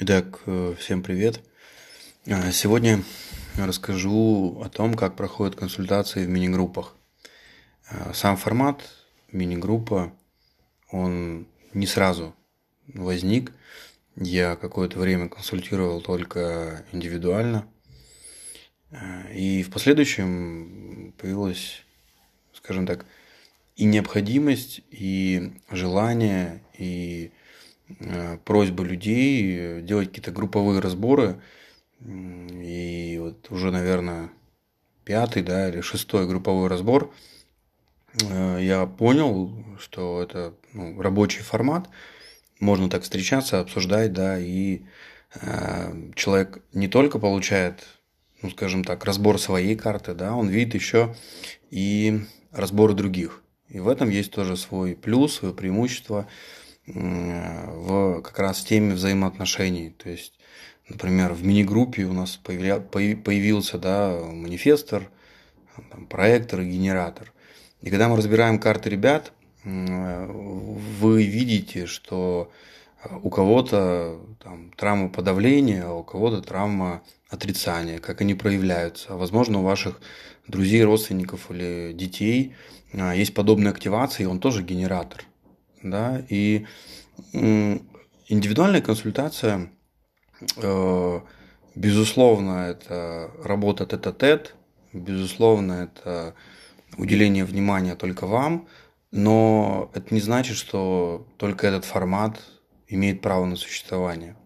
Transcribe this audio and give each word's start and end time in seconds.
Итак, 0.00 0.42
э, 0.46 0.76
всем 0.78 1.02
привет. 1.02 1.40
Э, 2.24 2.52
сегодня 2.52 3.02
расскажу 3.56 4.60
о 4.62 4.68
том, 4.68 4.94
как 4.94 5.16
проходят 5.16 5.56
консультации 5.56 6.24
в 6.24 6.28
мини-группах. 6.28 6.94
Э, 7.90 8.12
сам 8.14 8.36
формат 8.36 8.80
мини-группа, 9.32 10.12
он 10.92 11.48
не 11.74 11.88
сразу 11.88 12.36
возник. 12.86 13.52
Я 14.14 14.54
какое-то 14.54 15.00
время 15.00 15.28
консультировал 15.28 16.00
только 16.00 16.84
индивидуально. 16.92 17.66
И 19.34 19.64
в 19.64 19.72
последующем 19.72 21.12
появилась, 21.18 21.82
скажем 22.52 22.86
так, 22.86 23.04
и 23.74 23.84
необходимость, 23.84 24.80
и 24.92 25.54
желание, 25.72 26.62
и 26.78 27.32
Э, 27.32 27.47
просьбы 28.44 28.84
людей 28.84 29.82
делать 29.82 30.08
какие-то 30.08 30.30
групповые 30.30 30.80
разборы. 30.80 31.40
И 32.00 33.18
вот 33.20 33.50
уже, 33.50 33.70
наверное, 33.70 34.30
пятый, 35.04 35.42
да, 35.42 35.68
или 35.68 35.80
шестой 35.80 36.28
групповой 36.28 36.68
разбор, 36.68 37.12
э, 38.22 38.58
я 38.60 38.86
понял, 38.86 39.64
что 39.80 40.22
это 40.22 40.54
ну, 40.72 41.00
рабочий 41.00 41.40
формат, 41.40 41.88
можно 42.60 42.88
так 42.88 43.02
встречаться, 43.02 43.58
обсуждать, 43.58 44.12
да, 44.12 44.38
и 44.38 44.82
э, 45.40 46.10
человек 46.14 46.62
не 46.72 46.86
только 46.86 47.18
получает, 47.18 47.84
ну, 48.42 48.50
скажем 48.50 48.84
так, 48.84 49.04
разбор 49.04 49.40
своей 49.40 49.74
карты, 49.74 50.14
да, 50.14 50.36
он 50.36 50.48
видит 50.48 50.74
еще 50.74 51.16
и 51.70 52.20
разборы 52.52 52.94
других. 52.94 53.42
И 53.68 53.80
в 53.80 53.88
этом 53.88 54.08
есть 54.08 54.30
тоже 54.30 54.56
свой 54.56 54.94
плюс, 54.94 55.34
свое 55.34 55.52
преимущество– 55.52 56.28
в 56.94 58.22
как 58.22 58.38
раз 58.38 58.62
теме 58.62 58.94
взаимоотношений. 58.94 59.90
То 59.90 60.10
есть, 60.10 60.34
например, 60.88 61.32
в 61.32 61.44
мини-группе 61.44 62.04
у 62.04 62.12
нас 62.12 62.36
появля, 62.36 62.80
появился 62.80 63.78
да, 63.78 64.18
манифестор, 64.20 65.10
там, 65.90 66.06
проектор 66.06 66.60
и 66.60 66.70
генератор. 66.70 67.32
И 67.82 67.90
когда 67.90 68.08
мы 68.08 68.16
разбираем 68.16 68.58
карты 68.58 68.90
ребят, 68.90 69.32
вы 69.64 71.24
видите, 71.24 71.86
что 71.86 72.50
у 73.22 73.30
кого-то 73.30 74.18
там, 74.42 74.72
травма 74.76 75.08
подавления, 75.08 75.84
а 75.84 75.92
у 75.92 76.02
кого-то 76.02 76.42
травма 76.42 77.02
отрицания, 77.28 77.98
как 77.98 78.20
они 78.20 78.34
проявляются. 78.34 79.14
Возможно, 79.14 79.60
у 79.60 79.62
ваших 79.62 80.00
друзей, 80.46 80.82
родственников 80.82 81.50
или 81.50 81.92
детей 81.92 82.54
а, 82.94 83.14
есть 83.14 83.34
подобная 83.34 83.70
активация, 83.70 84.24
и 84.24 84.26
он 84.26 84.40
тоже 84.40 84.62
генератор 84.62 85.27
да, 85.82 86.22
и 86.28 86.66
индивидуальная 87.32 88.80
консультация, 88.80 89.70
э, 90.56 91.20
безусловно, 91.74 92.68
это 92.68 93.30
работа 93.42 93.86
тет-а-тет, 93.86 94.54
безусловно, 94.92 95.88
это 95.90 96.34
уделение 96.96 97.44
внимания 97.44 97.94
только 97.94 98.26
вам, 98.26 98.68
но 99.10 99.90
это 99.94 100.14
не 100.14 100.20
значит, 100.20 100.56
что 100.56 101.26
только 101.36 101.66
этот 101.66 101.84
формат 101.84 102.40
имеет 102.88 103.20
право 103.20 103.44
на 103.46 103.56
существование. 103.56 104.36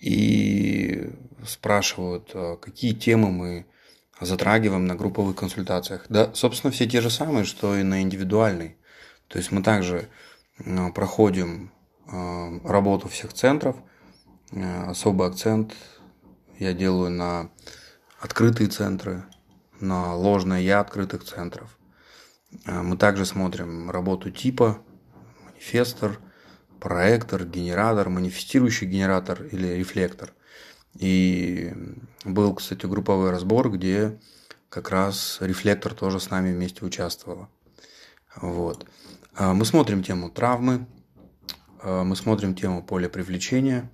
И 0.00 1.10
спрашивают, 1.46 2.30
а 2.34 2.56
какие 2.56 2.92
темы 2.92 3.30
мы 3.30 3.66
затрагиваем 4.20 4.86
на 4.86 4.94
групповых 4.94 5.36
консультациях. 5.36 6.06
Да, 6.08 6.32
собственно, 6.34 6.72
все 6.72 6.86
те 6.86 7.00
же 7.00 7.10
самые, 7.10 7.44
что 7.44 7.76
и 7.76 7.82
на 7.82 8.02
индивидуальной. 8.02 8.76
То 9.28 9.38
есть 9.38 9.52
мы 9.52 9.62
также 9.62 10.08
проходим 10.94 11.70
э, 12.06 12.60
работу 12.64 13.08
всех 13.08 13.32
центров. 13.32 13.76
Э, 14.52 14.84
особый 14.90 15.28
акцент 15.28 15.74
я 16.58 16.72
делаю 16.72 17.10
на 17.10 17.50
открытые 18.20 18.68
центры, 18.68 19.24
на 19.80 20.14
ложное 20.14 20.60
я 20.60 20.80
открытых 20.80 21.24
центров. 21.24 21.78
Мы 22.64 22.96
также 22.96 23.26
смотрим 23.26 23.90
работу 23.90 24.30
типа, 24.30 24.78
манифестор, 25.44 26.18
проектор, 26.80 27.44
генератор, 27.44 28.08
манифестирующий 28.08 28.86
генератор 28.86 29.42
или 29.42 29.66
рефлектор. 29.66 30.32
И 30.94 31.74
был, 32.24 32.54
кстати, 32.54 32.86
групповой 32.86 33.30
разбор, 33.30 33.70
где 33.70 34.18
как 34.68 34.90
раз 34.90 35.38
рефлектор 35.40 35.94
тоже 35.94 36.20
с 36.20 36.30
нами 36.30 36.52
вместе 36.52 36.84
участвовала. 36.84 37.48
Вот. 38.36 38.86
А, 39.38 39.52
мы 39.52 39.66
смотрим 39.66 40.02
тему 40.02 40.30
травмы, 40.30 40.86
а, 41.82 42.04
мы 42.04 42.16
смотрим 42.16 42.54
тему 42.54 42.82
поля 42.82 43.10
привлечения, 43.10 43.90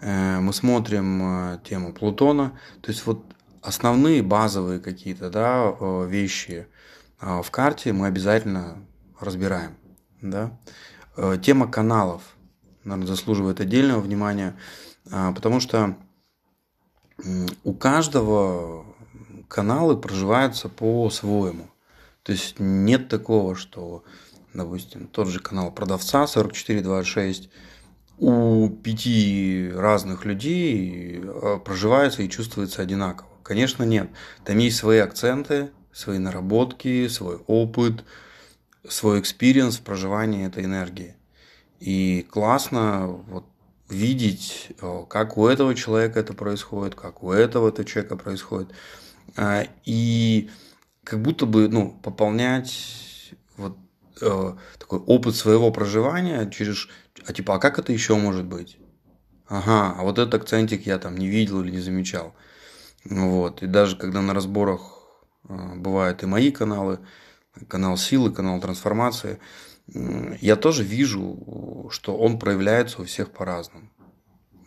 э, 0.00 0.40
мы 0.40 0.54
смотрим 0.54 1.22
э, 1.22 1.58
тему 1.62 1.92
Плутона. 1.92 2.58
То 2.80 2.90
есть 2.90 3.04
вот 3.04 3.22
основные 3.60 4.22
базовые 4.22 4.80
какие-то 4.80 5.28
да, 5.28 5.76
э, 5.78 6.06
вещи 6.08 6.68
а, 7.20 7.42
в 7.42 7.50
карте 7.50 7.92
мы 7.92 8.06
обязательно 8.06 8.82
разбираем. 9.20 9.76
Да? 10.22 10.58
Тема 11.42 11.70
каналов, 11.70 12.22
наверное, 12.84 13.06
заслуживает 13.06 13.60
отдельного 13.60 14.00
внимания, 14.00 14.54
потому 15.04 15.60
что 15.60 15.96
у 17.64 17.72
каждого 17.72 18.84
каналы 19.48 19.96
проживаются 19.96 20.68
по-своему. 20.68 21.70
То 22.22 22.32
есть 22.32 22.56
нет 22.58 23.08
такого, 23.08 23.54
что 23.54 24.04
допустим, 24.56 25.08
тот 25.08 25.28
же 25.28 25.40
канал 25.40 25.72
продавца 25.72 26.26
4426, 26.26 27.48
у 28.18 28.68
пяти 28.68 29.70
разных 29.74 30.24
людей 30.24 31.20
э, 31.22 31.58
проживается 31.64 32.22
и 32.22 32.28
чувствуется 32.28 32.82
одинаково. 32.82 33.28
Конечно, 33.42 33.84
нет. 33.84 34.08
Там 34.44 34.58
есть 34.58 34.76
свои 34.76 34.98
акценты, 34.98 35.70
свои 35.92 36.18
наработки, 36.18 37.08
свой 37.08 37.36
опыт, 37.46 38.04
свой 38.88 39.20
experience 39.20 39.76
в 39.76 39.82
проживании 39.82 40.46
этой 40.46 40.64
энергии. 40.64 41.14
И 41.78 42.26
классно 42.30 43.06
вот 43.06 43.44
видеть, 43.88 44.68
э, 44.80 45.04
как 45.08 45.36
у 45.36 45.46
этого 45.46 45.74
человека 45.74 46.18
это 46.18 46.32
происходит, 46.32 46.94
как 46.94 47.22
у 47.22 47.32
этого 47.32 47.70
-то 47.70 47.84
человека 47.84 48.16
происходит. 48.16 48.70
Э, 49.36 49.66
и 49.84 50.50
как 51.04 51.22
будто 51.22 51.46
бы 51.46 51.68
ну, 51.68 51.98
пополнять 52.02 53.34
вот 53.56 53.76
э, 54.20 54.52
такой 54.78 54.98
опыт 55.00 55.36
своего 55.36 55.70
проживания 55.70 56.50
через, 56.50 56.88
а 57.26 57.32
типа, 57.32 57.56
а 57.56 57.58
как 57.58 57.78
это 57.78 57.92
еще 57.92 58.16
может 58.16 58.44
быть? 58.44 58.78
Ага, 59.48 59.94
а 59.96 60.02
вот 60.02 60.18
этот 60.18 60.34
акцентик 60.34 60.86
я 60.86 60.98
там 60.98 61.16
не 61.16 61.28
видел 61.28 61.62
или 61.62 61.70
не 61.70 61.80
замечал. 61.80 62.34
Вот. 63.04 63.62
И 63.62 63.66
даже 63.66 63.96
когда 63.96 64.22
на 64.22 64.34
разборах 64.34 64.80
э, 65.48 65.74
бывают 65.76 66.22
и 66.22 66.26
мои 66.26 66.50
каналы, 66.50 66.98
канал 67.68 67.96
силы, 67.96 68.32
канал 68.32 68.60
трансформации, 68.60 69.38
я 70.40 70.56
тоже 70.56 70.82
вижу, 70.82 71.88
что 71.90 72.16
он 72.16 72.38
проявляется 72.38 73.00
у 73.00 73.04
всех 73.04 73.30
по-разному. 73.30 73.88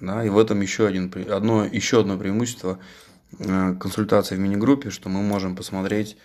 Да? 0.00 0.24
И 0.24 0.28
в 0.28 0.38
этом 0.38 0.60
еще, 0.60 0.86
один, 0.86 1.12
одно, 1.30 1.64
еще 1.64 2.00
одно 2.00 2.16
преимущество 2.16 2.78
э, 3.38 3.74
консультации 3.80 4.36
в 4.36 4.38
мини-группе, 4.38 4.90
что 4.90 5.08
мы 5.08 5.22
можем 5.22 5.56
посмотреть, 5.56 6.16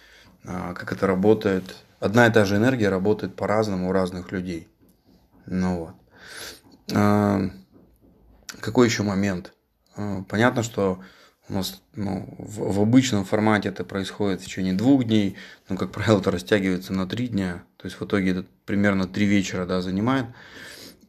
э, 0.43 0.73
как 0.75 0.91
это 0.91 1.07
работает 1.07 1.75
одна 2.03 2.27
и 2.27 2.31
та 2.31 2.43
же 2.45 2.57
энергия 2.57 2.89
работает 2.89 3.35
по-разному 3.35 3.89
у 3.89 3.91
разных 3.93 4.31
людей. 4.31 4.67
Ну 5.45 5.79
вот. 5.79 5.95
А, 6.93 7.49
какой 8.59 8.87
еще 8.87 9.03
момент? 9.03 9.53
А, 9.95 10.23
понятно, 10.23 10.63
что 10.63 10.99
у 11.47 11.53
нас 11.53 11.81
ну, 11.95 12.27
в, 12.37 12.73
в 12.73 12.81
обычном 12.81 13.23
формате 13.23 13.69
это 13.69 13.85
происходит 13.85 14.41
в 14.41 14.45
течение 14.45 14.73
двух 14.73 15.05
дней, 15.05 15.37
но, 15.69 15.77
как 15.77 15.91
правило, 15.91 16.19
это 16.19 16.31
растягивается 16.31 16.91
на 16.93 17.07
три 17.07 17.29
дня. 17.29 17.63
То 17.77 17.85
есть 17.85 17.99
в 17.99 18.05
итоге 18.05 18.31
это 18.31 18.45
примерно 18.65 19.07
три 19.07 19.25
вечера 19.25 19.65
да, 19.65 19.81
занимает. 19.81 20.25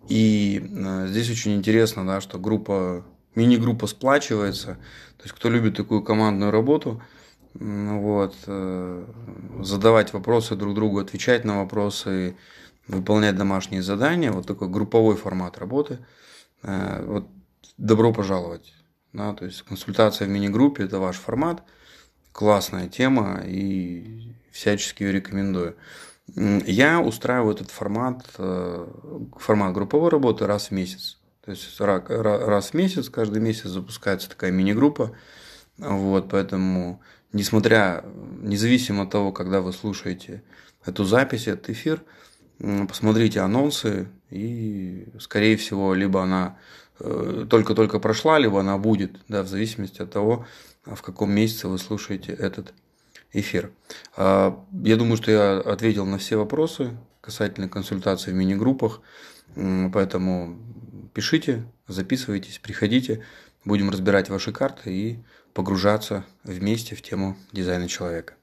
И 0.09 0.65
э, 0.71 1.07
здесь 1.09 1.29
очень 1.31 1.57
интересно, 1.57 2.07
да, 2.07 2.21
что 2.21 2.39
группа, 2.39 3.05
мини-группа 3.35 3.89
сплачивается. 3.89 4.75
То 5.17 5.25
есть 5.25 5.35
кто 5.35 5.51
любит 5.51 5.77
такую 5.77 6.03
командную 6.05 6.53
работу– 6.53 7.03
вот, 7.55 8.35
э, 8.47 9.07
задавать 9.61 10.13
вопросы 10.13 10.57
друг 10.57 10.75
другу, 10.75 10.99
отвечать 10.99 11.45
на 11.45 11.59
вопросы, 11.59 12.37
выполнять 12.89 13.37
домашние 13.37 13.83
задания, 13.83 14.33
вот 14.33 14.47
такой 14.47 14.69
групповой 14.69 15.17
формат 15.17 15.59
работы. 15.59 15.99
Э, 16.63 17.05
вот 17.07 17.29
добро 17.79 18.13
пожаловать. 18.13 18.73
Да, 19.13 19.33
то 19.33 19.45
есть 19.45 19.63
консультация 19.63 20.27
в 20.27 20.31
мини-группе– 20.31 20.83
это 20.85 20.99
ваш 20.99 21.17
формат, 21.17 21.63
классная 22.33 22.89
тема 22.89 23.43
и 23.47 24.35
всячески 24.51 25.05
ее 25.05 25.13
рекомендую. 25.13 25.77
Я 26.37 27.01
устраиваю 27.01 27.55
этот 27.55 27.71
формат, 27.71 28.25
э, 28.39 28.87
формат 29.39 29.73
групповой 29.73 30.11
работы 30.11 30.47
раз 30.47 30.69
в 30.69 30.71
месяц. 30.73 31.19
То 31.45 31.53
есть 31.53 31.79
раз 31.79 32.71
в 32.71 32.75
месяц, 32.75 33.09
каждый 33.09 33.41
месяц 33.41 33.67
запускается 33.67 34.29
такая 34.29 34.51
мини-группа. 34.51 35.15
Вот, 35.77 36.31
поэтому 36.31 37.03
несмотря, 37.35 38.05
независимо 38.43 39.03
от 39.03 39.11
того, 39.11 39.33
когда 39.33 39.61
вы 39.61 39.73
слушаете 39.73 40.43
эту 40.87 41.05
запись, 41.05 41.49
этот 41.49 41.69
эфир, 41.69 42.03
посмотрите 42.89 43.41
анонсы, 43.41 44.09
и, 44.31 45.07
скорее 45.19 45.57
всего, 45.57 45.95
либо 45.95 46.23
она 46.23 46.57
э, 47.01 47.47
только-только 47.51 47.99
прошла, 47.99 48.39
либо 48.39 48.61
она 48.61 48.79
будет, 48.79 49.21
да, 49.29 49.43
в 49.43 49.49
зависимости 49.49 50.01
от 50.01 50.11
того, 50.11 50.47
в 50.85 51.03
каком 51.03 51.33
месяце 51.33 51.69
вы 51.69 51.79
слушаете 51.79 52.33
этот 52.33 52.73
эфир. 53.33 53.71
А, 54.17 54.65
я 54.85 54.97
думаю, 54.97 55.17
что 55.17 55.31
я 55.31 55.59
ответил 55.59 56.07
на 56.07 56.19
все 56.19 56.37
вопросы 56.37 56.97
касательно 57.21 57.69
консультации 57.69 58.31
в 58.31 58.35
мини-группах, 58.35 59.01
поэтому 59.55 60.59
пишите, 61.15 61.65
записывайтесь, 61.89 62.59
приходите, 62.59 63.25
будем 63.65 63.91
разбирать 63.91 64.29
ваши 64.29 64.53
карты 64.53 64.93
и 64.93 65.19
погружаться 65.55 66.25
вместе 66.43 66.95
в 66.95 67.01
тему 67.01 67.37
дизайна 67.53 67.89
человека. 67.89 68.35